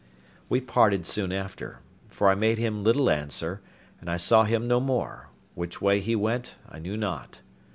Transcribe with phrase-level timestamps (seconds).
[0.49, 3.61] We parted soon after; for I made him little answer,
[3.99, 7.41] and I saw him no more; which way he went I knew not.